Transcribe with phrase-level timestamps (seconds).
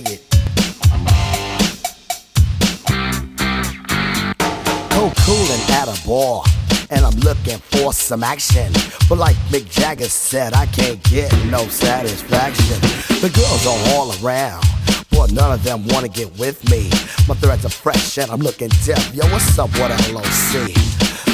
[0.00, 0.24] dig it.
[5.70, 6.42] At a bar,
[6.90, 8.72] and I'm looking for some action.
[9.08, 12.80] But like Mick Jagger said, I can't get no satisfaction.
[13.20, 14.64] The girls are all around.
[15.10, 16.90] But none of them wanna get with me.
[17.28, 19.14] My threads are fresh and I'm looking deaf.
[19.14, 20.74] Yo, what's up with LOC?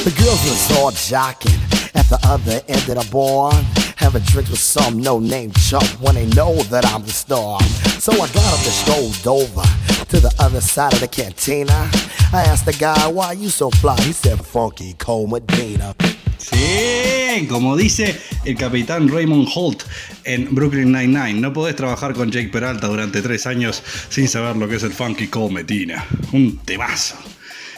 [0.03, 1.57] The girls was all jocking
[1.95, 3.51] at the other end of the bar.
[3.97, 7.59] Having drinks with some no-name chump when they know that I'm the star.
[7.99, 9.63] So I got up and strolled over
[10.09, 11.89] to the other side of the cantina.
[12.33, 13.95] I asked the guy, why you so fly?
[14.01, 15.95] He said, Funky Cole Medina.
[16.37, 19.83] Sí, como dice el capitán Raymond Holt
[20.25, 24.67] en Brooklyn Nine-Nine, no podés trabajar con Jake Peralta durante tres años sin saber lo
[24.67, 26.05] que es el Funky Cole Medina.
[26.33, 27.15] Un temazo.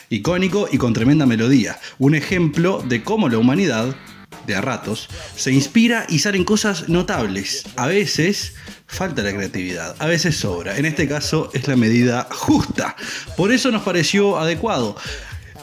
[0.10, 1.80] Icónico y con tremenda melodía.
[2.00, 3.96] Un ejemplo de cómo la humanidad,
[4.48, 7.66] de a ratos, se inspira y salen cosas notables.
[7.76, 8.54] A veces
[8.88, 10.78] falta la creatividad, a veces sobra.
[10.78, 12.96] En este caso es la medida justa.
[13.36, 14.96] Por eso nos pareció adecuado.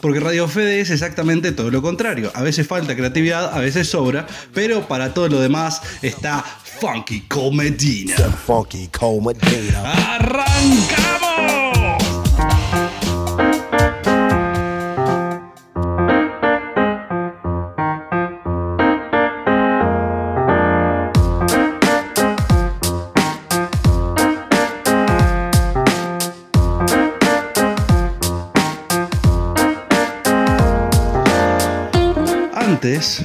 [0.01, 2.31] Porque Radio Fede es exactamente todo lo contrario.
[2.35, 6.45] A veces falta creatividad, a veces sobra, pero para todo lo demás está
[6.79, 8.15] Funky Comedina.
[8.15, 10.15] Funky Cole Medina.
[10.15, 11.64] ¡Arrancamos!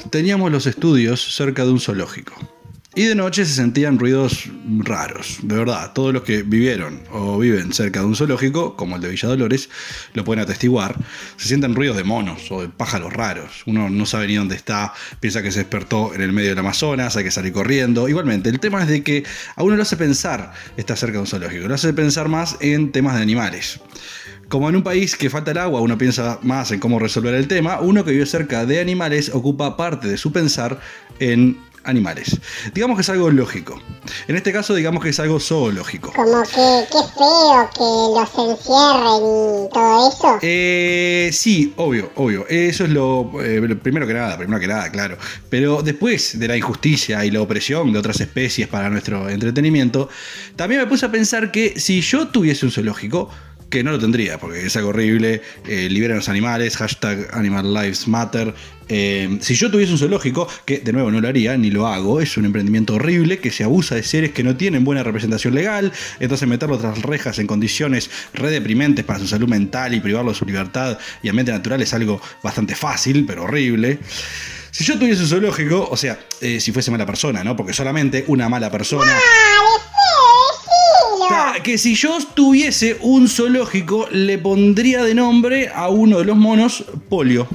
[0.09, 2.35] Teníamos los estudios cerca de un zoológico.
[2.95, 5.93] Y de noche se sentían ruidos raros, de verdad.
[5.93, 9.69] Todos los que vivieron o viven cerca de un zoológico, como el de Villa Dolores,
[10.15, 10.97] lo pueden atestiguar.
[11.37, 13.63] Se sienten ruidos de monos o de pájaros raros.
[13.67, 17.17] Uno no sabe ni dónde está, piensa que se despertó en el medio del Amazonas,
[17.17, 18.09] hay que salir corriendo.
[18.09, 19.25] Igualmente, el tema es de que
[19.57, 22.93] a uno lo hace pensar estar cerca de un zoológico, lo hace pensar más en
[22.93, 23.79] temas de animales.
[24.51, 27.47] Como en un país que falta el agua, uno piensa más en cómo resolver el
[27.47, 30.81] tema, uno que vive cerca de animales ocupa parte de su pensar
[31.21, 32.37] en animales.
[32.75, 33.81] Digamos que es algo lógico.
[34.27, 36.13] En este caso, digamos que es algo zoológico.
[36.15, 37.85] Como que qué feo que
[38.19, 40.39] los encierren y todo eso.
[40.43, 42.45] Eh, sí, obvio, obvio.
[42.49, 45.17] Eso es lo, eh, lo primero que nada, primero que nada, claro.
[45.49, 50.09] Pero después de la injusticia y la opresión de otras especies para nuestro entretenimiento,
[50.57, 53.31] también me puse a pensar que si yo tuviese un zoológico,
[53.71, 58.09] que no lo tendría, porque es algo horrible, eh, liberen los animales, hashtag Animal Lives
[58.09, 58.53] Matter.
[58.89, 62.21] Eh, si yo tuviese un zoológico, que de nuevo no lo haría, ni lo hago,
[62.21, 65.93] es un emprendimiento horrible que se abusa de seres que no tienen buena representación legal,
[66.19, 70.39] entonces meterlo tras rejas en condiciones re deprimentes para su salud mental y privarlo de
[70.39, 74.01] su libertad y ambiente natural es algo bastante fácil, pero horrible.
[74.73, 77.57] Si yo tuviese un zoológico, o sea, eh, si fuese mala persona, ¿no?
[77.57, 79.13] Porque solamente una mala persona...
[81.31, 86.37] Ta, Que si yo tuviese un zoológico, le pondría de nombre a uno de los
[86.37, 87.47] monos polio.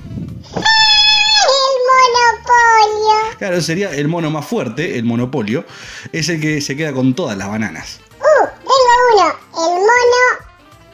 [0.56, 3.38] El monopolio.
[3.38, 5.66] Claro, sería el mono más fuerte, el monopolio.
[6.14, 8.00] Es el que se queda con todas las bananas.
[8.20, 9.28] Uh, tengo uno.
[9.68, 10.24] El mono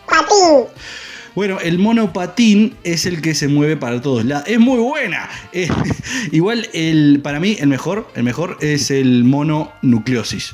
[0.08, 0.66] patín.
[1.34, 4.44] Bueno, el mono patín es el que se mueve para todos lados.
[4.47, 5.30] Es muy buena.
[5.53, 5.69] Eh,
[6.31, 10.53] igual, el, para mí, el mejor, el mejor es el mono nucleosis.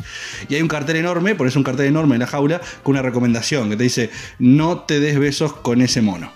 [0.49, 3.01] Y hay un cartel enorme, por eso un cartel enorme en la jaula, con una
[3.01, 6.31] recomendación que te dice: no te des besos con ese mono.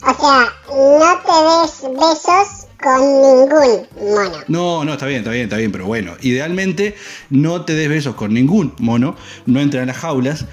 [0.00, 4.38] O sea, no te des besos con ningún mono.
[4.48, 6.96] No, no, está bien, está bien, está bien, pero bueno, idealmente
[7.28, 10.46] no te des besos con ningún mono, no entren a las jaulas,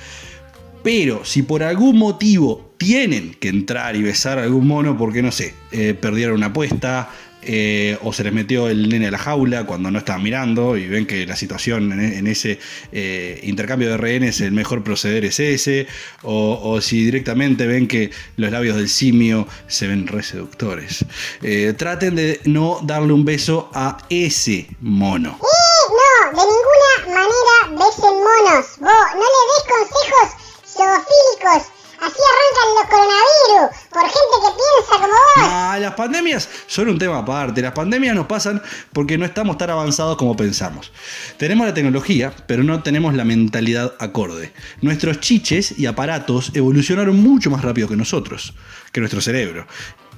[0.83, 5.31] pero si por algún motivo tienen que entrar y besar a algún mono, porque no
[5.31, 7.09] sé, eh, perdieron una apuesta,
[7.41, 10.87] eh, o se les metió el nene a la jaula cuando no estaban mirando y
[10.87, 12.59] ven que la situación en, ese
[12.91, 15.87] eh, intercambio de rehenes el mejor proceder es ese,
[16.23, 21.05] o, si directamente ven que los labios del simio se ven re seductores.
[21.41, 25.39] Eh, traten de no darle un beso a ese mono.
[25.41, 25.69] ¡Eh!
[25.89, 28.65] No, de ninguna manera besen monos.
[28.79, 30.29] Vos, no le des consejos
[30.65, 31.78] zoofílicos.
[32.01, 33.87] Así arrancan los coronavirus.
[33.89, 35.49] Por gente que piensa como vos.
[35.51, 37.61] Ah, las pandemias son un tema aparte.
[37.61, 38.61] Las pandemias nos pasan
[38.93, 40.91] porque no estamos tan avanzados como pensamos.
[41.37, 44.53] Tenemos la tecnología, pero no tenemos la mentalidad acorde.
[44.81, 48.53] Nuestros chiches y aparatos evolucionaron mucho más rápido que nosotros,
[48.91, 49.67] que nuestro cerebro.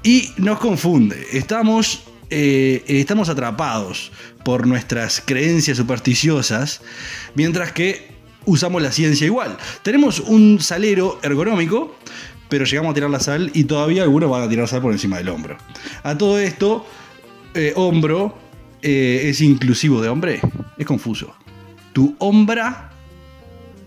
[0.04, 1.28] Y nos confunde.
[1.32, 4.14] Estamos eh, estamos atrapados
[4.46, 6.82] por nuestras creencias supersticiosas,
[7.36, 9.58] mientras que usamos la ciencia igual.
[9.84, 11.96] Tenemos un salero ergonómico,
[12.50, 15.18] pero llegamos a tirar la sal y todavía algunos van a tirar sal por encima
[15.18, 15.58] del hombro.
[16.04, 16.86] A todo esto,
[17.54, 18.38] eh, hombro
[18.82, 20.42] eh, es inclusivo de hombre.
[20.78, 21.36] Es confuso.
[21.94, 22.90] Tu hombra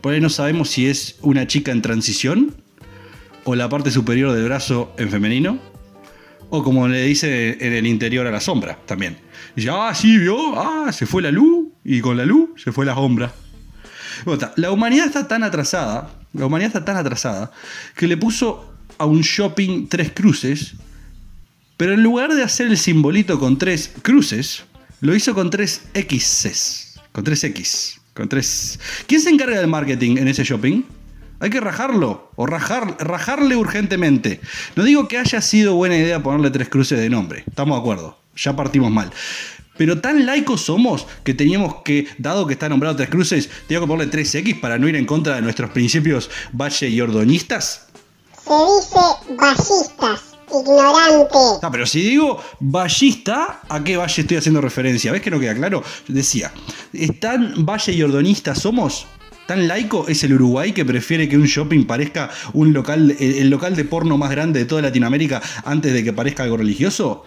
[0.00, 2.54] Por ahí no sabemos si es una chica en transición
[3.44, 5.58] o la parte superior del brazo en femenino.
[6.50, 9.18] O como le dice en el interior a la sombra también.
[9.56, 12.84] Ya, ah, sí, vio, ah, se fue la luz y con la luz se fue
[12.84, 13.32] la sombra.
[14.56, 17.52] La humanidad está tan atrasada, la humanidad está tan atrasada,
[17.96, 20.74] que le puso a un shopping tres cruces,
[21.76, 24.64] pero en lugar de hacer el simbolito con tres cruces,
[25.00, 28.78] lo hizo con tres X's, con tres X, con tres...
[29.06, 30.82] ¿Quién se encarga del marketing en ese shopping?
[31.40, 34.40] Hay que rajarlo, o rajar, rajarle urgentemente.
[34.76, 38.18] No digo que haya sido buena idea ponerle tres cruces de nombre, estamos de acuerdo,
[38.36, 39.10] ya partimos mal.
[39.76, 43.88] Pero tan laicos somos que teníamos que, dado que está nombrado Tres Cruces, tengo que
[43.88, 47.88] ponerle 3X para no ir en contra de nuestros principios valle y ordoñistas.
[48.44, 51.38] Se dice vallistas, ignorante.
[51.62, 55.12] Ah, pero si digo vallista, ¿a qué valle estoy haciendo referencia?
[55.12, 55.82] ¿Ves que no queda claro?
[56.06, 56.52] Decía,
[57.20, 59.06] ¿tan valle y ordonista somos?
[59.46, 63.76] ¿Tan laico es el Uruguay que prefiere que un shopping parezca un local, el local
[63.76, 67.24] de porno más grande de toda Latinoamérica antes de que parezca algo religioso?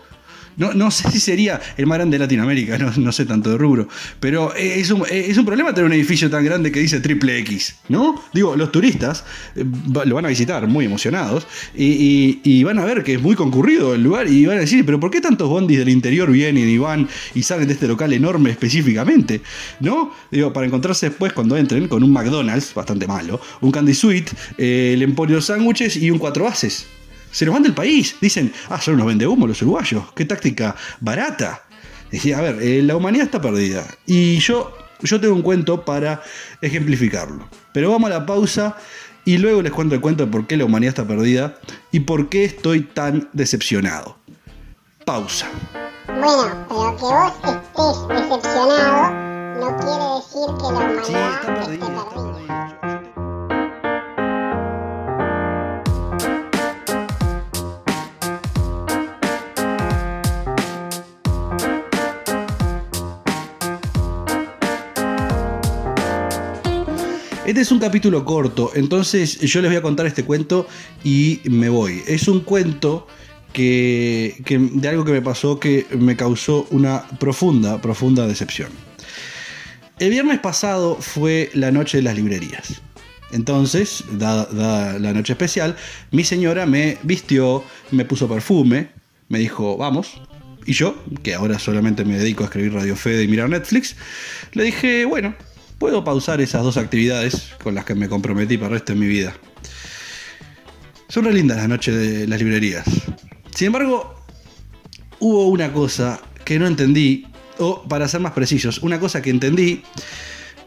[0.58, 3.88] No, sé si sería el más grande de Latinoamérica, no, sé tanto de rubro.
[4.20, 7.76] Pero es un, es un, problema tener un edificio tan grande que dice triple X,
[7.90, 8.20] ¿no?
[8.34, 9.24] Digo, los turistas
[9.56, 9.64] eh,
[10.06, 11.46] lo van a visitar muy emocionados
[11.76, 15.00] y, van a ver que es muy concurrido el lugar y van a decir, pero
[15.00, 18.50] ¿por qué tantos bondis del interior vienen y van y salen de este local enorme
[18.50, 19.42] específicamente?
[19.80, 20.12] ¿No?
[20.32, 24.92] Digo, para encontrarse después cuando entren con un McDonald's, bastante malo, un Candy Sweet, eh,
[24.96, 26.88] el Emporio Sándwiches y un cuatro bases
[27.38, 28.16] se nos van del país.
[28.20, 30.12] Dicen, ah, son unos vende humo los uruguayos.
[30.16, 31.62] Qué táctica barata.
[32.36, 33.86] a ver, eh, la humanidad está perdida.
[34.08, 36.24] Y yo, yo tengo un cuento para
[36.64, 37.48] ejemplificarlo.
[37.74, 38.76] Pero vamos a la pausa
[39.24, 41.60] y luego les cuento el cuento de por qué la humanidad está perdida
[41.92, 44.18] y por qué estoy tan decepcionado.
[45.06, 45.48] Pausa.
[46.08, 49.28] Bueno, pero que vos estés decepcionado
[49.60, 52.67] no quiere decir que la humanidad está perdida.
[67.48, 70.68] Este es un capítulo corto, entonces yo les voy a contar este cuento
[71.06, 72.04] y me voy.
[72.06, 73.08] Es un cuento
[73.54, 78.70] que, de algo que me pasó que me causó una profunda, profunda decepción.
[79.98, 82.82] El viernes pasado fue la noche de las librerías.
[83.32, 85.78] Entonces, dada, la noche especial,
[86.12, 88.90] mi señora me vistió, me puso perfume,
[89.30, 90.22] me dijo, vamos.
[90.66, 93.96] Y yo, que ahora solamente me dedico a escribir Radio Fede y mirar Netflix,
[94.52, 95.34] le dije, bueno,
[95.78, 99.08] puedo pausar esas dos actividades con las que me comprometí para el resto de mi
[99.08, 99.36] vida.
[101.10, 102.86] Son re lindas las noches de las librerías.
[103.56, 104.16] Sin embargo,
[105.20, 107.28] hubo una cosa que no entendí,
[107.60, 109.84] o para ser más precisos, una cosa que entendí,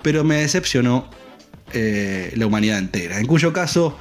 [0.02, 1.10] pero me decepcionó
[1.72, 3.18] eh, la humanidad entera.
[3.18, 3.98] En cuyo caso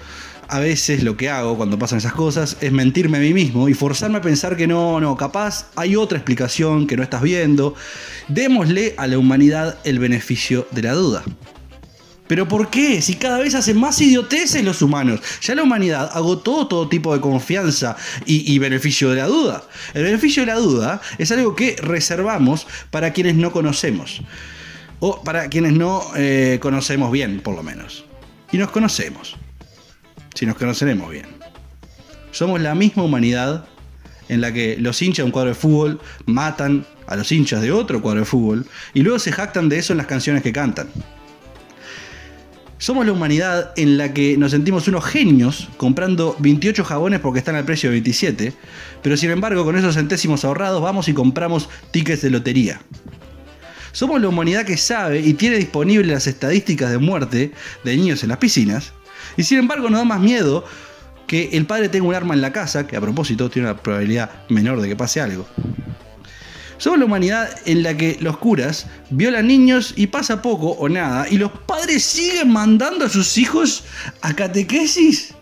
[0.49, 3.75] a veces lo que hago cuando pasan esas cosas es mentirme a mí mismo y
[3.75, 7.75] forzarme a pensar que no, no, capaz hay otra explicación que no estás viendo.
[8.27, 11.23] Démosle a la humanidad el beneficio de la duda.
[12.27, 13.01] ¿Pero por qué?
[13.01, 15.19] Si cada vez hacen más idioteces los humanos.
[15.41, 19.63] Ya la humanidad agotó todo tipo de confianza y, beneficio de la duda.
[19.93, 24.21] El beneficio de la duda es algo que reservamos para quienes no conocemos.
[24.99, 28.05] O para quienes no eh, conocemos bien, por lo menos.
[28.51, 29.35] Y nos conocemos
[30.39, 31.25] si nos conoceremos bien.
[32.31, 33.65] Somos la misma humanidad
[34.29, 37.73] en la que los hinchas de un cuadro de fútbol matan a los hinchas de
[37.73, 40.87] otro cuadro de fútbol y luego se jactan de eso en las canciones que cantan.
[42.77, 47.55] Somos la humanidad en la que nos sentimos unos genios comprando 28 jabones porque están
[47.55, 48.53] al precio de 27,
[49.03, 52.79] pero sin embargo con esos centésimos ahorrados vamos y compramos tickets de lotería.
[53.91, 57.51] Somos la humanidad que sabe y tiene disponibles las estadísticas de muerte
[57.83, 58.93] de niños en las piscinas,
[59.37, 60.65] y sin embargo nos da más miedo
[61.27, 64.31] que el padre tenga un arma en la casa, que a propósito tiene una probabilidad
[64.49, 65.47] menor de que pase algo.
[66.79, 71.27] Somos la humanidad en la que los curas violan niños y pasa poco o nada,
[71.29, 73.83] y los padres siguen mandando a sus hijos
[74.21, 75.35] a catequesis.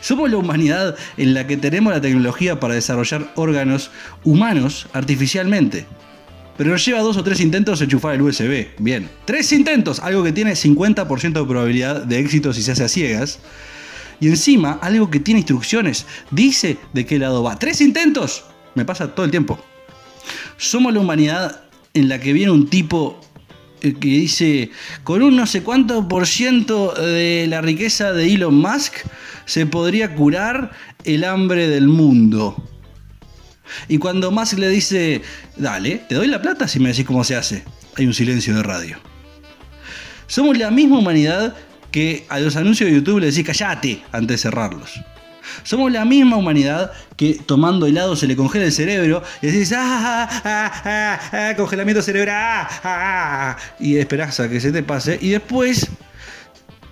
[0.00, 3.90] Somos la humanidad en la que tenemos la tecnología para desarrollar órganos
[4.24, 5.86] humanos artificialmente
[6.60, 8.66] pero nos lleva dos o tres intentos enchufar el USB.
[8.78, 12.88] Bien, tres intentos, algo que tiene 50% de probabilidad de éxito si se hace a
[12.88, 13.38] ciegas.
[14.20, 17.58] Y encima, algo que tiene instrucciones, dice de qué lado va.
[17.58, 19.58] Tres intentos, me pasa todo el tiempo.
[20.58, 21.62] Somos la humanidad
[21.94, 23.18] en la que viene un tipo
[23.80, 24.70] eh, que dice,
[25.02, 28.96] con un no sé cuánto por ciento de la riqueza de Elon Musk
[29.46, 30.72] se podría curar
[31.04, 32.69] el hambre del mundo.
[33.88, 35.22] Y cuando Musk le dice,
[35.56, 37.64] dale, te doy la plata si me decís cómo se hace,
[37.96, 38.98] hay un silencio de radio.
[40.26, 41.54] Somos la misma humanidad
[41.90, 45.00] que a los anuncios de YouTube le decís callate antes de cerrarlos.
[45.62, 50.28] Somos la misma humanidad que tomando helado se le congela el cerebro y decís, ah,
[50.28, 54.82] ah, ah, ah, ah congelamiento cerebral, ah, ah, ah", y esperás a que se te
[54.82, 55.90] pase y después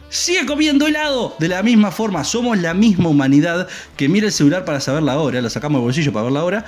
[0.09, 1.37] sigue comiendo helado.
[1.39, 5.19] De la misma forma, somos la misma humanidad que mira el celular para saber la
[5.19, 6.65] hora, lo sacamos del bolsillo para ver la hora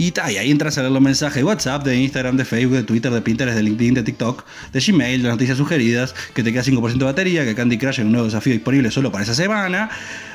[0.00, 3.12] y, ahí entras a leer los mensajes de WhatsApp, de Instagram, de Facebook, de Twitter,
[3.12, 6.96] de Pinterest, de LinkedIn, de TikTok, de Gmail, de noticias sugeridas, que te queda 5%
[6.96, 9.90] de batería, que Candy Crush es un nuevo desafío disponible solo para esa semana.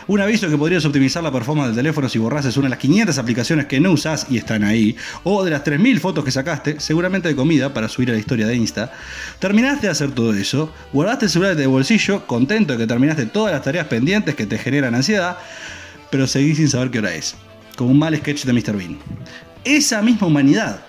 [0.06, 3.18] Un aviso que podrías optimizar la performance del teléfono si borrases una de las 500
[3.18, 4.96] aplicaciones que no usas y están ahí.
[5.24, 8.46] O de las 3000 fotos que sacaste, seguramente de comida, para subir a la historia
[8.46, 8.94] de Insta.
[9.40, 13.52] Terminaste de hacer todo eso, guardaste el celular de bolsillo, contento de que terminaste todas
[13.52, 15.40] las tareas pendientes que te generan ansiedad,
[16.12, 17.36] pero seguís sin saber qué hora es.
[17.76, 18.78] Como un mal sketch de Mr.
[18.78, 19.00] Bean
[19.66, 20.80] esa misma humanidad,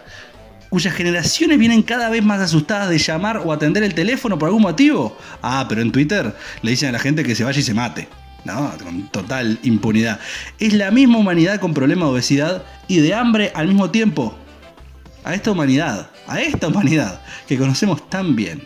[0.68, 4.62] cuyas generaciones vienen cada vez más asustadas de llamar o atender el teléfono por algún
[4.62, 5.16] motivo.
[5.42, 8.08] Ah, pero en Twitter le dicen a la gente que se vaya y se mate.
[8.44, 10.20] No, con total impunidad.
[10.60, 14.36] Es la misma humanidad con problemas de obesidad y de hambre al mismo tiempo.
[15.24, 18.62] A esta humanidad, a esta humanidad que conocemos tan bien,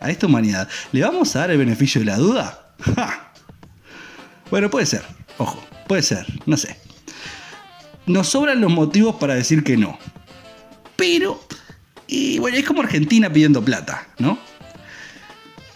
[0.00, 2.74] a esta humanidad, ¿le vamos a dar el beneficio de la duda?
[4.50, 5.02] Bueno, puede ser,
[5.36, 6.87] ojo, puede ser, no sé
[8.08, 9.98] nos sobran los motivos para decir que no.
[10.96, 11.40] Pero,
[12.06, 14.38] y bueno, es como Argentina pidiendo plata, ¿no?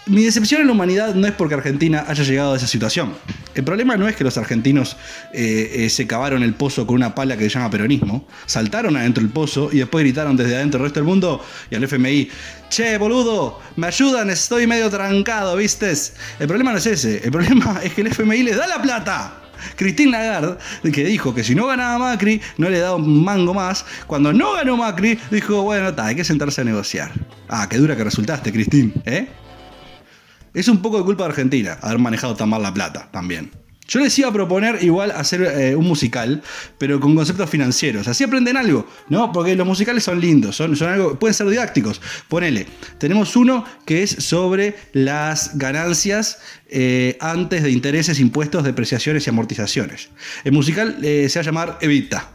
[0.06, 3.14] Mi decepción en la humanidad no es porque Argentina haya llegado a esa situación.
[3.54, 4.96] El problema no es que los argentinos
[5.32, 9.22] eh, eh, se cavaron el pozo con una pala que se llama peronismo, saltaron adentro
[9.22, 12.28] del pozo y después gritaron desde adentro del resto del mundo y al FMI,
[12.68, 16.14] che, boludo, me ayudan, estoy medio trancado, ¿vistes?
[16.40, 19.41] El problema no es ese, el problema es que el FMI les da la plata.
[19.76, 20.58] Christine Lagarde,
[20.92, 23.84] que dijo que si no ganaba Macri, no le daba un mango más.
[24.06, 27.10] Cuando no ganó Macri, dijo, bueno, está, hay que sentarse a negociar.
[27.48, 29.28] Ah, qué dura que resultaste, Christine, ¿eh?
[30.54, 33.50] Es un poco de culpa de Argentina haber manejado tan mal la plata también.
[33.92, 36.42] Yo les iba a proponer igual hacer eh, un musical,
[36.78, 38.08] pero con conceptos financieros.
[38.08, 39.30] Así aprenden algo, ¿no?
[39.32, 42.00] Porque los musicales son lindos, son, son algo, pueden ser didácticos.
[42.26, 46.38] Ponele, tenemos uno que es sobre las ganancias
[46.70, 50.08] eh, antes de intereses, impuestos, depreciaciones y amortizaciones.
[50.42, 52.32] El musical eh, se va a llamar Evita.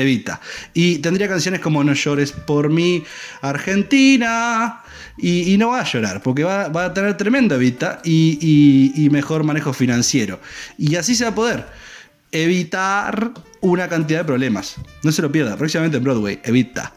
[0.00, 0.40] Evita.
[0.74, 3.04] Y tendría canciones como No llores por mí,
[3.42, 4.82] Argentina.
[5.18, 10.40] Y, no va a llorar, porque va, a tener tremenda Evita y, mejor manejo financiero.
[10.78, 11.66] Y así se va a poder
[12.32, 14.76] evitar una cantidad de problemas.
[15.02, 16.94] No se lo pierda, próximamente en Broadway, Evita.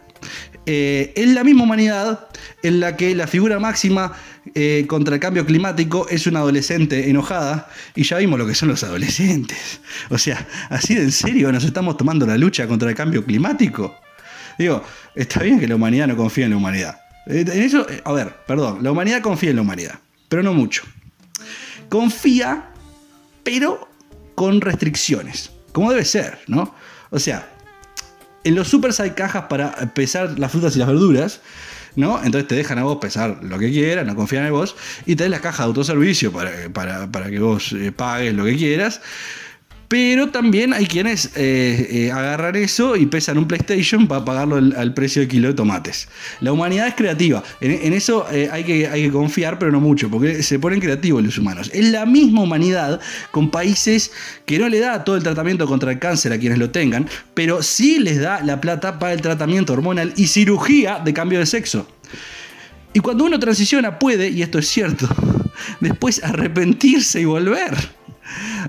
[0.66, 2.28] Eh, es la misma humanidad
[2.62, 4.14] en la que la figura máxima
[4.56, 8.70] eh, contra el cambio climático es una adolescente enojada y ya vimos lo que son
[8.70, 9.82] los adolescentes.
[10.10, 13.96] O sea, así de en serio nos estamos tomando la lucha contra el cambio climático.
[14.58, 14.84] Digo,
[15.16, 17.02] está bien que la humanidad no confía en la humanidad.
[17.28, 20.84] Eh, en eso, a ver, perdón, la humanidad confía en la humanidad, pero no mucho.
[21.90, 22.70] Confía,
[23.44, 23.90] pero
[24.36, 26.74] con restricciones, como debe ser, ¿no?
[27.10, 27.53] O sea,
[28.44, 31.42] en los supers hay cajas para pesar las frutas y las verduras,
[31.96, 32.18] ¿no?
[32.24, 35.24] Entonces te dejan a vos pesar lo que quieras, no confían en vos, y te
[35.24, 36.52] dan las cajas de autoservicio para,
[37.10, 39.02] para, que vos eh, pagues lo que quieras.
[39.94, 44.94] Pero también hay quienes eh, eh, agarran eso y pesan un PlayStation para pagarlo al,
[44.96, 46.08] precio de kilo de tomates.
[46.42, 47.44] La humanidad es creativa.
[47.62, 51.24] En, eso eh, hay, que, hay que confiar, pero no mucho, porque se ponen creativos
[51.24, 51.70] los humanos.
[51.72, 54.12] Es la misma humanidad con países
[54.48, 57.62] que no le da todo el tratamiento contra el cáncer a quienes lo tengan, pero
[57.62, 61.86] sí les da la plata para el tratamiento hormonal y cirugía de cambio de sexo.
[62.94, 65.08] Y cuando uno transiciona puede, y esto es cierto,
[65.82, 68.03] después arrepentirse y volver.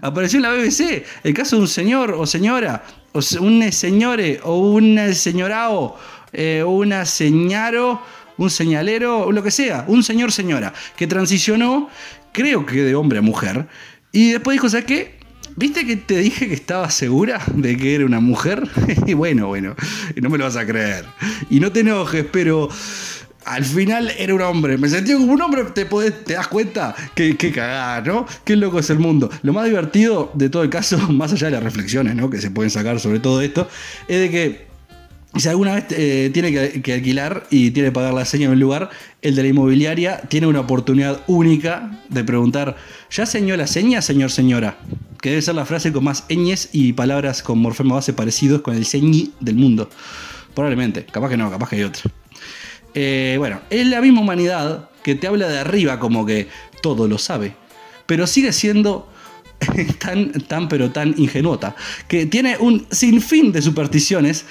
[0.01, 4.59] Apareció en la BBC el caso de un señor o señora, o un señore o
[4.59, 5.97] un señorao,
[6.33, 8.01] eh, una señaro,
[8.37, 11.89] un señalero, lo que sea, un señor señora, que transicionó,
[12.33, 13.67] creo que de hombre a mujer,
[14.13, 15.15] y después dijo, ¿sabes qué?
[15.57, 18.69] ¿Viste que te dije que estaba segura de que era una mujer?
[19.07, 19.77] y bueno, bueno,
[20.21, 21.05] no me lo vas a creer.
[21.49, 22.69] Y no te enojes, pero
[23.45, 24.79] al final era un hombre.
[24.79, 26.95] Me sentí como un hombre, te, te das cuenta.
[27.15, 28.27] Qué, qué cagada, ¿no?
[28.45, 29.31] Qué loco es el mundo.
[29.43, 32.31] Lo más divertido de todo el caso, más allá de las reflexiones ¿no?
[32.31, 33.69] que se pueden sacar sobre todo esto,
[34.09, 34.75] es de que
[35.37, 38.61] si alguna vez eh, tiene que, alquilar y tiene que pagar la seña en un
[38.61, 42.77] lugar, el de la inmobiliaria tiene una oportunidad única de preguntar,
[43.11, 44.79] ¿ya señó la seña, señor, señora?
[45.21, 48.77] Que debe ser la frase con más ñes y palabras con morfema base parecidos con
[48.77, 49.91] el señi del mundo.
[50.55, 52.11] Probablemente, capaz que no, capaz que hay otra.
[52.95, 56.49] Eh, bueno, es la misma humanidad que te habla de arriba como que
[56.81, 57.57] todo lo sabe,
[58.07, 59.09] pero sigue siendo
[59.99, 61.75] tan, tan, pero tan ingenuota,
[62.09, 64.47] que tiene un sinfín de supersticiones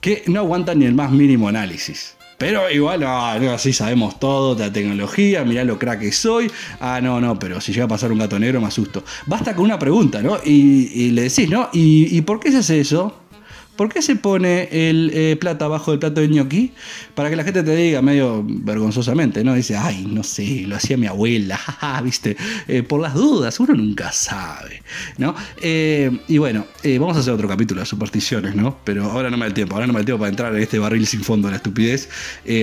[0.00, 2.16] que no aguantan ni el más mínimo análisis.
[2.38, 6.50] Pero igual, no, así sabemos todo de la tecnología, mirá lo crack que soy.
[6.80, 9.04] Ah, no, no, pero si llega a pasar un gato negro me asusto.
[9.26, 10.38] Basta con una pregunta, ¿no?
[10.42, 11.68] Y, y le decís, ¿no?
[11.74, 13.14] ¿Y, ¿Y por qué se hace eso?
[13.80, 16.72] ¿Por qué se pone el eh, plato abajo del plato de ñoqui?
[17.14, 19.54] Para que la gente te diga medio vergonzosamente, ¿no?
[19.54, 22.36] Dice, ay, no sé, lo hacía mi abuela, jaja, ¿viste?
[22.68, 24.82] Eh, por las dudas, uno nunca sabe,
[25.16, 25.34] ¿no?
[25.62, 28.76] Eh, y bueno, eh, vamos a hacer otro capítulo de supersticiones, ¿no?
[28.84, 30.54] Pero ahora no me da el tiempo, ahora no me da el tiempo para entrar
[30.54, 32.10] en este barril sin fondo de la estupidez.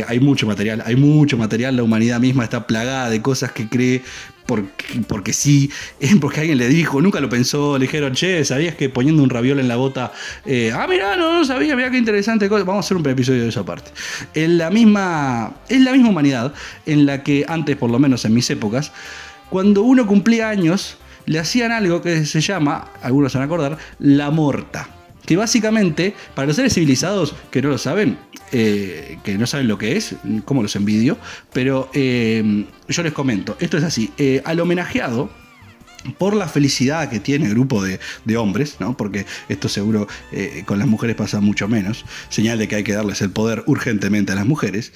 [0.08, 4.04] Hay mucho material, hay mucho material, la humanidad misma está plagada de cosas que cree
[4.48, 5.70] porque, porque sí,
[6.22, 9.60] porque alguien le dijo, nunca lo pensó, le dijeron, che, ¿sabías que poniendo un raviol
[9.60, 10.12] en la bota,
[10.46, 13.44] eh, ah, mirá, no, no sabía, mirá qué interesante cosa, vamos a hacer un episodio
[13.44, 13.92] de esa parte.
[14.34, 16.54] En la misma, es la misma humanidad
[16.86, 18.92] en la que antes, por lo menos en mis épocas,
[19.50, 23.78] cuando uno cumplía años, le hacían algo que se llama, algunos se van a acordar,
[24.00, 24.97] la morta.
[25.28, 28.18] Que básicamente, para los seres civilizados que no lo saben,
[28.52, 30.16] eh, que no saben lo que es,
[30.46, 31.18] como los envidio,
[31.52, 35.30] pero eh, yo les comento, esto es así, eh, al homenajeado,
[36.18, 38.00] por la felicidad que tiene el grupo de,
[38.38, 38.96] hombres, ¿no?
[38.96, 40.08] porque esto seguro
[40.66, 44.32] con las mujeres pasa mucho menos, señal de que hay que darles el poder urgentemente
[44.32, 44.94] a las mujeres.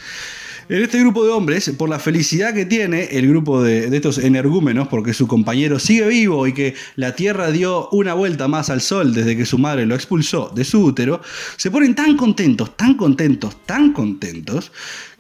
[0.70, 4.88] En este grupo de hombres, por la felicidad que tiene el grupo de, estos energúmenos,
[4.88, 9.13] porque su compañero sigue vivo y que la Tierra dio una vuelta más al Sol
[9.13, 11.22] desde que su madre lo expulsó de su útero,
[11.58, 14.72] se ponen tan contentos, tan contentos, tan contentos,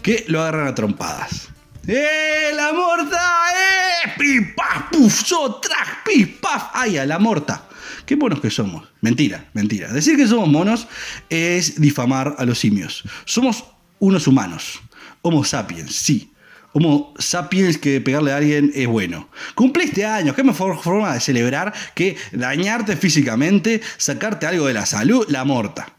[0.01, 1.49] que lo agarran a trompadas.
[1.87, 3.17] ¡Eh, la morta!
[3.17, 4.11] ¡Eh!
[4.17, 5.23] ¡Pim, paf, puf!
[5.25, 6.69] ¡Yo, track, pim, paf!
[6.73, 7.67] ¡Ay, a la morta!
[8.05, 8.87] Qué monos que somos.
[9.01, 9.91] Mentira, mentira.
[9.91, 10.87] Decir que somos monos
[11.29, 13.03] es difamar a los simios.
[13.25, 13.65] Somos
[13.99, 14.81] unos humanos.
[15.21, 16.31] Homo sapiens, sí.
[16.73, 19.29] Homo sapiens que pegarle a alguien es bueno.
[19.55, 25.25] Cumpliste años, qué mejor forma de celebrar que dañarte físicamente, sacarte algo de la salud,
[25.27, 25.93] la morta.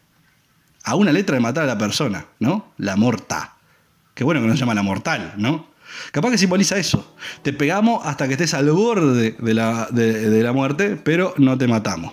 [0.85, 2.73] A una letra de matar a la persona, ¿no?
[2.79, 3.57] La morta.
[4.15, 5.73] Qué bueno que no se llama la mortal, ¿no?
[6.11, 7.17] Capaz que simboliza eso.
[7.43, 11.57] Te pegamos hasta que estés al borde de la, de, de la muerte, pero no
[11.59, 12.13] te matamos.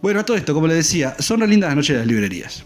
[0.00, 2.64] Bueno, a todo esto, como les decía, son re lindas las noches de las librerías.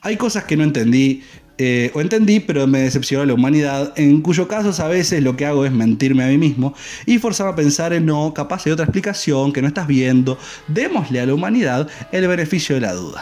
[0.00, 1.22] Hay cosas que no entendí,
[1.58, 5.46] eh, o entendí, pero me decepcionó la humanidad, en cuyo caso a veces lo que
[5.46, 6.74] hago es mentirme a mí mismo
[7.06, 10.38] y forzarme a pensar en no, capaz hay otra explicación que no estás viendo.
[10.68, 13.20] Démosle a la humanidad el beneficio de la duda.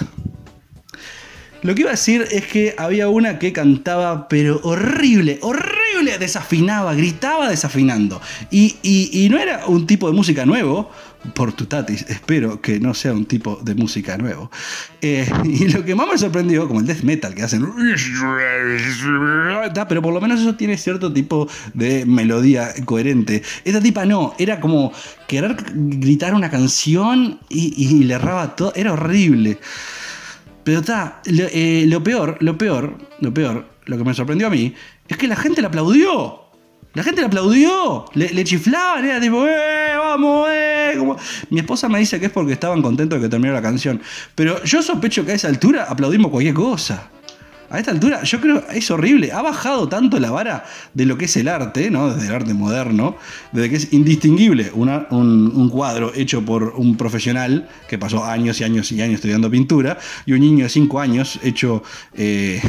[1.62, 6.94] Lo que iba a decir es que había una que cantaba, pero horrible, horrible, desafinaba,
[6.94, 8.20] gritaba desafinando.
[8.50, 10.90] Y, y- y no era un tipo de música nuevo,
[11.34, 14.50] por tu tatis, espero que no sea un tipo de música nuevo.
[15.02, 17.62] Eh, y lo que más me sorprendió, como el death metal que hacen,
[19.88, 23.42] pero por lo menos eso tiene cierto tipo de melodía coherente.
[23.64, 24.92] Esta tipa no, era como
[25.28, 29.58] querer gritar una canción y, y le erraba todo, era horrible.
[30.64, 34.50] Pero está, lo, eh, lo peor, lo peor, lo peor, lo que me sorprendió a
[34.50, 34.74] mí,
[35.08, 36.40] es que la gente le aplaudió.
[36.92, 40.94] La gente le aplaudió, le, le chiflaban, era tipo, ¡eh, vamos, eh!
[40.98, 41.16] Como-
[41.48, 44.00] Mi esposa me dice que es porque estaban contentos de que terminó la canción.
[44.34, 47.08] Pero yo sospecho que a esa altura aplaudimos cualquier cosa.
[47.70, 49.30] A esta altura, yo creo es horrible.
[49.30, 52.12] Ha bajado tanto la vara de lo que es el arte, ¿no?
[52.12, 53.16] Desde el arte moderno,
[53.52, 58.90] desde que es indistinguible un cuadro hecho por un profesional que pasó años y años
[58.90, 62.60] y años estudiando pintura, y un niño de 5 años hecho, eh,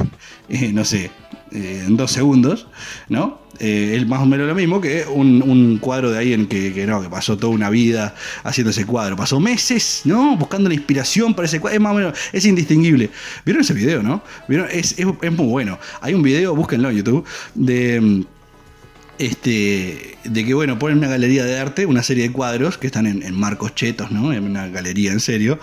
[0.50, 1.10] eh, no sé,
[1.52, 2.68] eh, en dos segundos,
[3.10, 3.42] ¿no?
[3.64, 7.00] Eh, más o menos lo mismo que un, un cuadro de alguien que, que no,
[7.00, 9.16] que pasó toda una vida haciendo ese cuadro.
[9.16, 10.36] Pasó meses, ¿no?
[10.36, 11.76] Buscando la inspiración para ese cuadro.
[11.76, 13.12] Es más o menos, es indistinguible.
[13.46, 14.24] ¿Vieron ese video, no?
[14.48, 14.68] ¿Vieron?
[14.72, 15.78] Es, es, muy bueno.
[16.02, 18.02] Hay un video, búsquenlo en YouTube, de.
[18.02, 18.22] mm,
[19.20, 23.06] Este, de que bueno, ponen una galería de arte, una serie de cuadros que están
[23.06, 24.34] en, en marcos chetos, ¿no?
[24.34, 25.60] En una galería en serio.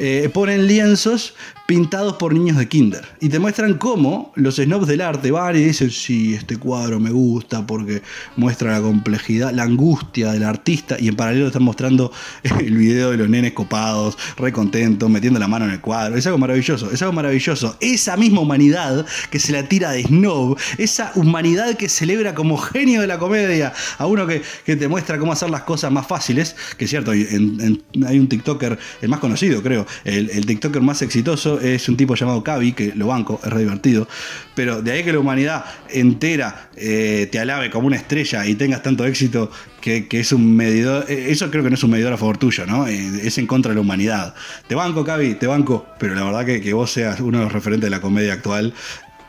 [0.00, 1.34] Eh, ponen lienzos
[1.68, 5.64] pintados por niños de kinder y te muestran cómo los snobs del arte van y
[5.64, 8.00] dicen, sí, este cuadro me gusta porque
[8.36, 12.10] muestra la complejidad, la angustia del artista y en paralelo están mostrando
[12.42, 16.16] el video de los nenes copados, re contentos, metiendo la mano en el cuadro.
[16.16, 17.76] Es algo maravilloso, es algo maravilloso.
[17.80, 23.02] Esa misma humanidad que se la tira de snob, esa humanidad que celebra como genio
[23.02, 26.56] de la comedia a uno que, que te muestra cómo hacer las cosas más fáciles,
[26.78, 31.88] que es cierto, hay un TikToker, el más conocido creo, el TikToker más exitoso es
[31.88, 34.08] un tipo llamado Cavi, que lo banco, es re divertido,
[34.54, 38.82] pero de ahí que la humanidad entera eh, te alabe como una estrella y tengas
[38.82, 42.12] tanto éxito que, que es un medidor, eh, eso creo que no es un medidor
[42.12, 42.86] a favor tuyo, ¿no?
[42.86, 44.34] Eh, es en contra de la humanidad.
[44.66, 47.52] Te banco, Cavi, te banco, pero la verdad que, que vos seas uno de los
[47.52, 48.74] referentes de la comedia actual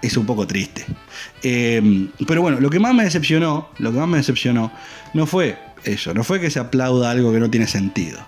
[0.01, 0.85] es un poco triste.
[1.43, 4.71] Eh, pero bueno, lo que más me decepcionó, lo que más me decepcionó,
[5.13, 8.19] no fue eso, no fue que se aplauda algo que no tiene sentido.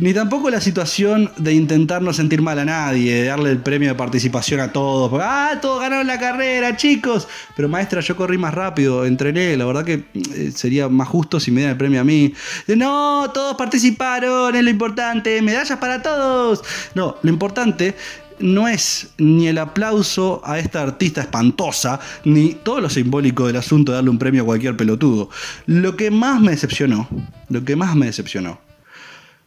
[0.00, 3.88] Ni tampoco la situación de intentar no sentir mal a nadie, de darle el premio
[3.88, 5.08] de participación a todos.
[5.08, 7.28] Porque, ah, todos ganaron la carrera, chicos.
[7.54, 9.56] Pero maestra, yo corrí más rápido, entrené.
[9.56, 12.34] La verdad que eh, sería más justo si me dieran el premio a mí.
[12.66, 15.40] De, no, todos participaron, es lo importante.
[15.42, 16.64] Medallas para todos.
[16.96, 17.94] No, lo importante
[18.40, 23.92] no es ni el aplauso a esta artista espantosa, ni todo lo simbólico del asunto
[23.92, 25.30] de darle un premio a cualquier pelotudo.
[25.66, 27.08] Lo que más me decepcionó,
[27.48, 28.58] lo que más me decepcionó,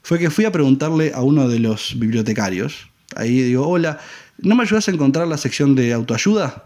[0.07, 3.99] fue que fui a preguntarle a uno de los bibliotecarios, ahí digo, hola,
[4.37, 6.63] ¿no me ayudas a encontrar la sección de autoayuda?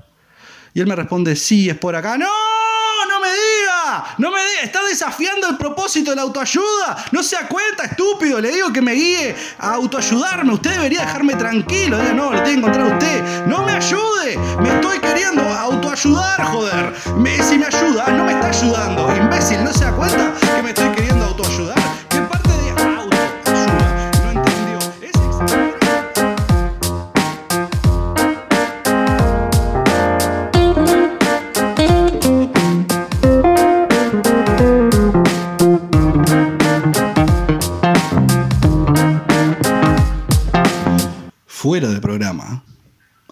[0.75, 2.19] Y él me responde, sí, es por acá.
[2.19, 2.27] ¡No!
[2.27, 4.15] ¡No me diga!
[4.19, 4.61] ¡No me diga!
[4.61, 7.05] ¡Está desafiando el propósito de la autoayuda!
[7.11, 8.39] ¡No se da cuenta, estúpido!
[8.39, 10.53] Le digo que me guíe a autoayudarme.
[10.53, 11.97] Usted debería dejarme tranquilo.
[11.97, 13.47] Diga, no, lo tiene que encontrar usted.
[13.47, 14.37] ¡No me ayude!
[14.61, 16.93] Me estoy queriendo autoayudar, joder.
[17.17, 19.15] Me, si me ayuda, no me está ayudando.
[19.15, 21.10] Imbécil, ¿no se da cuenta que me estoy queriendo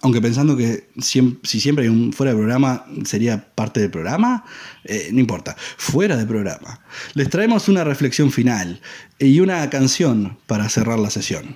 [0.09, 4.43] Aunque pensando que si siempre hay un fuera de programa sería parte del programa,
[4.83, 5.55] eh, no importa.
[5.77, 6.81] Fuera de programa.
[7.13, 8.81] Les traemos una reflexión final
[9.19, 11.55] y una canción para cerrar la sesión.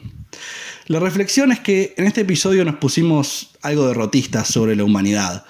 [0.86, 5.46] La reflexión es que en este episodio nos pusimos algo derrotistas sobre la humanidad,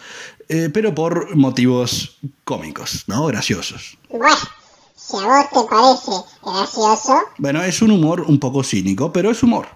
[0.47, 3.25] eh, pero por motivos cómicos, ¿no?
[3.25, 3.97] Graciosos.
[4.07, 4.37] Bueno,
[4.95, 9.43] si a vos te parece gracioso, Bueno, es un humor un poco cínico, pero es
[9.43, 9.67] humor.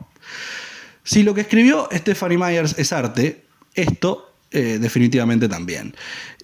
[1.08, 5.96] Si lo que escribió Stephanie Myers es arte, esto eh, definitivamente también.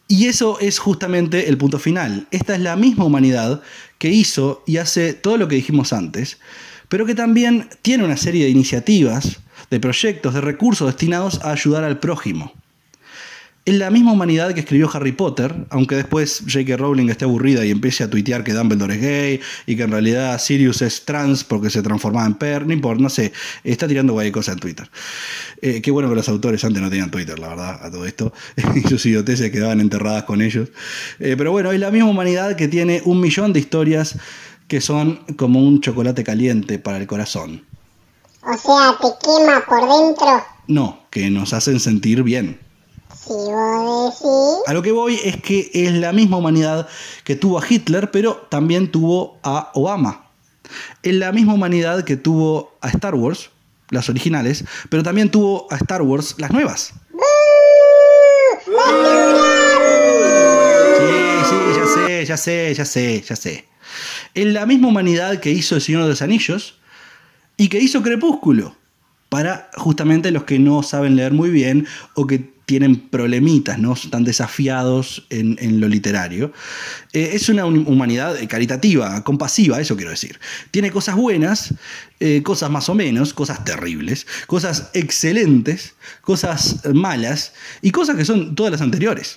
[0.07, 2.27] Y eso es justamente el punto final.
[2.31, 3.61] Esta es la misma humanidad
[3.97, 6.39] que hizo y hace todo lo que dijimos antes,
[6.87, 11.83] pero que también tiene una serie de iniciativas, de proyectos, de recursos destinados a ayudar
[11.83, 12.53] al prójimo.
[13.65, 16.75] Es la misma humanidad que escribió Harry Potter, aunque después J.K.
[16.75, 20.37] Rowling esté aburrida y empiece a tuitear que Dumbledore es gay y que en realidad
[20.37, 23.31] Sirius es trans porque se transformaba en per, no importa, no sé,
[23.63, 24.89] está tirando guay cosas en Twitter.
[25.61, 28.33] Eh, qué bueno que los autores antes no tenían Twitter, la verdad, a todo esto,
[28.75, 30.67] y sus idioteces quedaban enterradas con ellos.
[31.19, 34.17] Eh, pero bueno, es la misma humanidad que tiene un millón de historias
[34.67, 37.63] que son como un chocolate caliente para el corazón.
[38.41, 40.45] o sea, te quema por dentro.
[40.67, 42.59] No, que nos hacen sentir bien.
[43.25, 46.87] Si vos decís, A lo que voy es que es la misma humanidad
[47.23, 50.27] que tuvo a Hitler, pero también tuvo a Obama.
[51.03, 53.49] Es la misma humanidad que tuvo a Star Wars,
[53.89, 56.93] las originales, pero también tuvo a Star Wars, las nuevas.
[60.97, 61.15] Sí,
[61.49, 63.65] sí, ya sé, ya sé, ya sé, ya sé.
[64.33, 66.77] Es la misma humanidad que hizo El Señor de los Anillos
[67.55, 68.75] y que hizo Crepúsculo.
[69.29, 73.93] Para justamente los que no saben leer muy bien o que tienen problemitas, ¿no?
[73.93, 76.53] Están desafiados en, lo literario.
[77.11, 80.39] Eh, es una hum- humanidad eh, caritativa, compasiva, eso quiero decir.
[80.71, 81.73] Tiene cosas buenas,
[82.19, 88.55] eh, cosas más o menos, cosas terribles, cosas excelentes, cosas malas y cosas que son
[88.55, 89.35] todas las anteriores.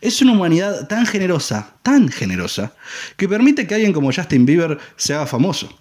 [0.00, 2.74] Es una humanidad tan generosa, tan generosa,
[3.16, 5.78] que permite que alguien como Justin Bieber se haga famoso.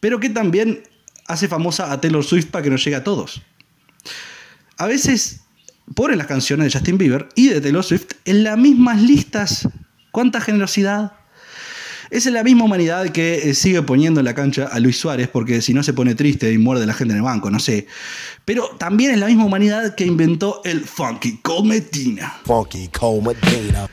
[0.00, 0.82] Pero que también
[1.26, 3.42] hace famosa a Taylor Swift para que nos llegue a todos.
[4.78, 5.40] A veces
[5.94, 9.68] ponen las canciones de Justin Bieber y de Taylor Swift en las mismas listas.
[10.10, 11.12] ¿Cuánta generosidad?
[12.10, 15.28] Es en la misma humanidad que eh, sigue poniendo en la cancha a Luis Suárez
[15.28, 17.86] porque si no se pone triste y muerde la gente en el banco, no sé.
[18.44, 22.34] Pero también es la misma humanidad que inventó el funky Cometina.
[22.44, 23.88] Funky Cole Medina.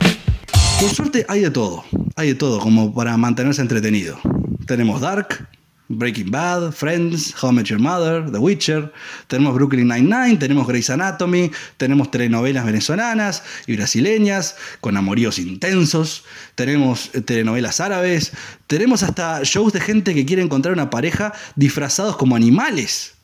[0.79, 1.83] Por suerte hay de todo,
[2.15, 4.19] hay de todo como para mantenerse entretenido.
[4.67, 5.47] Tenemos Dark,
[5.89, 8.91] Breaking Bad, Friends, How I Met Your Mother, The Witcher,
[9.27, 16.23] tenemos Brooklyn Nine-Nine, tenemos Grey's Anatomy, tenemos telenovelas venezolanas y brasileñas con amoríos intensos,
[16.55, 18.31] tenemos eh, telenovelas árabes,
[18.67, 23.15] tenemos hasta shows de gente que quiere encontrar una pareja disfrazados como animales.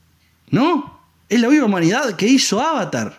[0.51, 0.99] ¿No?
[1.29, 3.18] Es la misma humanidad que hizo Avatar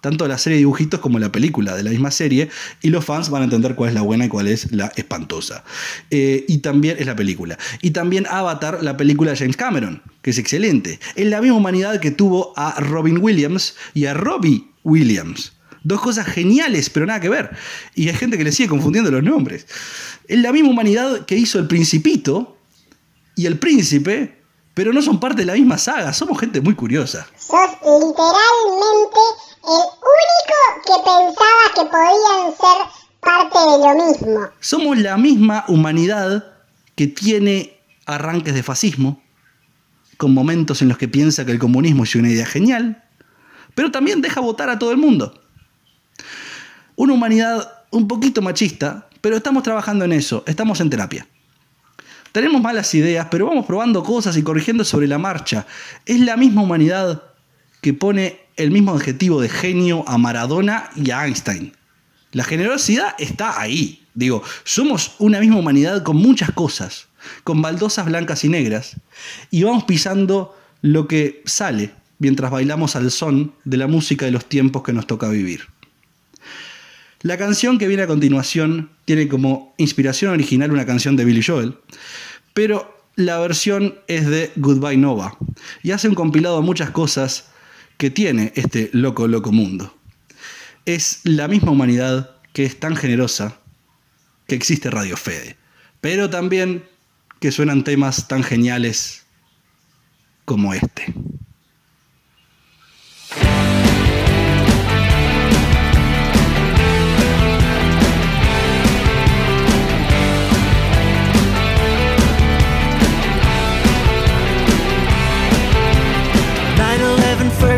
[0.00, 2.48] tanto la serie de dibujitos como la película de la misma serie,
[2.82, 5.64] y los fans van a entender cuál es la buena y cuál es la espantosa.
[6.10, 7.58] Eh, y también es la película.
[7.82, 11.00] Y también Avatar, la película de James Cameron, que es excelente.
[11.14, 15.52] Es la misma humanidad que tuvo a Robin Williams y a Robbie Williams.
[15.82, 17.56] Dos cosas geniales, pero nada que ver.
[17.94, 19.66] Y hay gente que le sigue confundiendo los nombres.
[20.28, 22.58] Es la misma humanidad que hizo El Principito
[23.34, 24.36] y El Príncipe,
[24.74, 26.12] pero no son parte de la misma saga.
[26.12, 27.26] Somos gente muy curiosa.
[27.38, 29.84] sos literalmente el
[30.16, 34.48] único que pensaba que podían ser parte de lo mismo.
[34.60, 36.44] Somos la misma humanidad
[36.94, 39.22] que tiene arranques de fascismo,
[40.16, 43.02] con momentos en los que piensa que el comunismo es una idea genial,
[43.74, 45.40] pero también deja votar a todo el mundo.
[46.96, 51.26] Una humanidad un poquito machista, pero estamos trabajando en eso, estamos en terapia.
[52.32, 55.66] Tenemos malas ideas, pero vamos probando cosas y corrigiendo sobre la marcha.
[56.06, 57.22] Es la misma humanidad
[57.80, 61.72] que pone el mismo adjetivo de genio a Maradona y a Einstein.
[62.32, 64.04] La generosidad está ahí.
[64.14, 67.08] Digo, somos una misma humanidad con muchas cosas,
[67.42, 68.96] con baldosas blancas y negras,
[69.50, 74.44] y vamos pisando lo que sale mientras bailamos al son de la música de los
[74.44, 75.62] tiempos que nos toca vivir.
[77.22, 81.76] La canción que viene a continuación tiene como inspiración original una canción de Billy Joel,
[82.52, 85.36] pero la versión es de Goodbye Nova
[85.82, 87.50] y hace un compilado muchas cosas
[88.00, 89.94] que tiene este loco, loco mundo.
[90.86, 93.58] Es la misma humanidad que es tan generosa
[94.46, 95.58] que existe Radio Fede,
[96.00, 96.82] pero también
[97.40, 99.26] que suenan temas tan geniales
[100.46, 101.12] como este.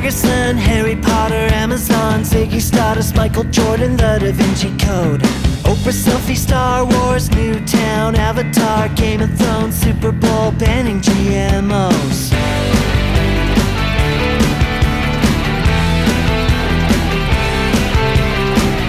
[0.03, 5.21] Ferguson, Harry Potter, Amazon, Ziggy Stardust, Michael Jordan, The Da Vinci Code,
[5.63, 12.33] Oprah selfie, Star Wars, Newtown, Avatar, Game of Thrones, Super Bowl, banning GMOs.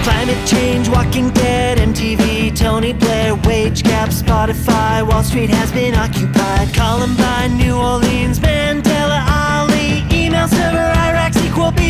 [0.02, 6.74] Climate change, Walking Dead, MTV, Tony Blair, wage gap, Spotify, Wall Street has been occupied.
[6.74, 8.40] Columbine, New Orleans,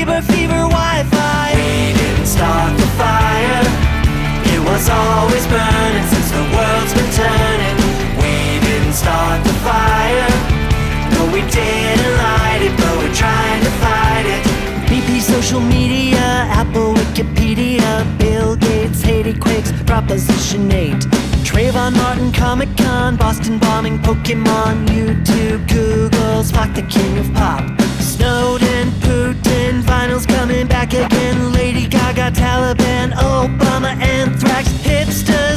[0.05, 1.53] Bieber, fever, Wi-Fi.
[1.57, 3.65] We didn't start the fire.
[4.53, 7.77] It was always burning since the world's been turning.
[8.21, 10.29] We didn't start the fire.
[11.15, 14.45] No, we didn't light it, but we're trying to fight it.
[14.91, 16.21] BP social media,
[16.53, 20.93] Apple Wikipedia, Bill Gates, Haiti Quakes, Proposition 8.
[21.49, 27.65] Trayvon Martin, Comic Con, Boston bombing, Pokemon, YouTube, Google, Spock the king of pop.
[28.03, 28.93] Snowden,
[29.85, 31.53] Vinyl's coming back again.
[31.53, 35.54] Lady Gaga, Taliban, Obama, Anthrax, hipsters,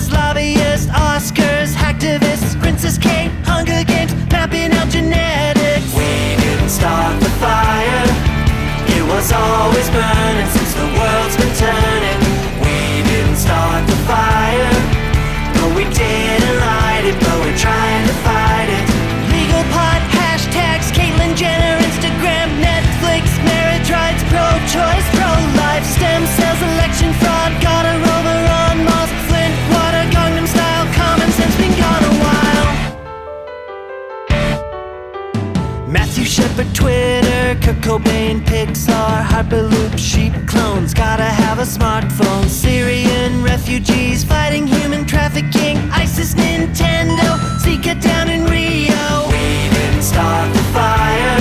[37.87, 40.93] Cobain, Pixar, Hyperloop, sheep clones.
[40.93, 42.43] Gotta have a smartphone.
[42.49, 45.77] Syrian refugees fighting human trafficking.
[45.91, 49.07] ISIS, Nintendo, Zika down in Rio.
[49.31, 51.39] We didn't start the fire.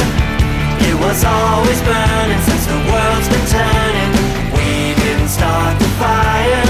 [0.86, 4.12] It was always burning since the world's been turning.
[4.54, 6.62] We didn't start the fire.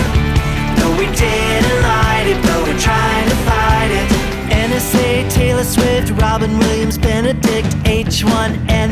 [0.81, 4.09] No, we didn't light it, but we're trying to fight it.
[4.49, 8.86] NSA, Taylor Swift, Robin Williams, Benedict, H1N1,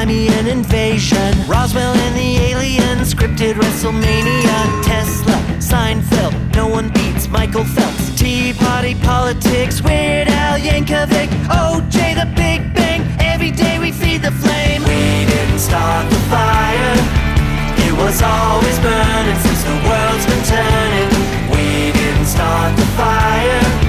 [0.00, 8.18] Crimean invasion, Roswell and the aliens, scripted WrestleMania, Tesla, Seinfeld, no one beats Michael Phelps,
[8.18, 14.32] Tea Party politics, Weird Al Yankovic, OJ the Big Bang, every day we feed the
[14.32, 14.80] flame.
[14.84, 16.96] We didn't start the fire.
[17.84, 21.10] It was always burning since the world's been turning.
[21.52, 23.79] We didn't start the fire.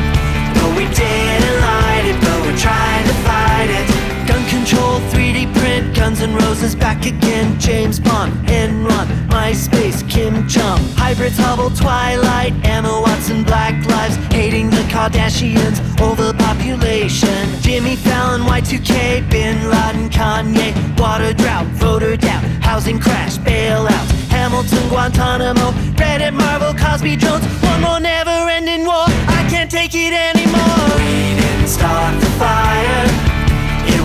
[6.02, 7.60] Guns N' Roses back again.
[7.60, 10.80] James Bond, Enron, MySpace, Kim Jong.
[10.98, 14.16] Hybrids, Hubble, Twilight, Emma Watson, Black Lives.
[14.34, 17.48] Hating the Kardashians, overpopulation.
[17.62, 20.74] Jimmy Fallon, Y2K, Bin Laden, Kanye.
[21.00, 24.10] Water drought, voter doubt, housing crash, bailouts.
[24.32, 25.70] Hamilton, Guantanamo,
[26.02, 27.46] Reddit, Marvel, Cosby, Jones.
[27.62, 29.06] One more never ending war.
[29.38, 30.98] I can't take it anymore.
[30.98, 33.31] We didn't start the fire.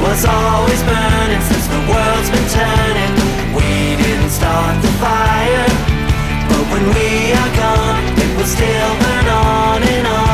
[0.07, 3.15] Was always burning since the world's been turning.
[3.59, 5.67] We didn't start the fire.
[6.49, 10.26] But when we are gone, it will still burn on and on